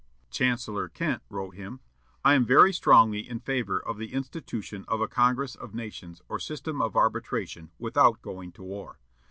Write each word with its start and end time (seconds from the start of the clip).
Chancellor 0.31 0.89
Kent 0.89 1.21
wrote 1.29 1.53
him, 1.53 1.79
"I 2.25 2.33
am 2.33 2.43
very 2.43 2.73
strongly 2.73 3.29
in 3.29 3.39
favor 3.39 3.79
of 3.79 3.99
the 3.99 4.13
institution 4.15 4.83
of 4.87 4.99
a 4.99 5.07
congress 5.07 5.53
of 5.53 5.75
nations 5.75 6.23
or 6.27 6.39
system 6.39 6.81
of 6.81 6.95
arbitration 6.95 7.69
without 7.77 8.19
going 8.23 8.51
to 8.53 8.63
war. 8.63 8.99